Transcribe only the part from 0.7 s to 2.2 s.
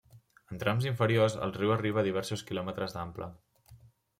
inferiors, el riu arriba a